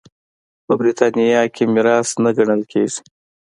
[0.65, 3.01] په برېټانیا کې میراث نه ګڼل کېږي.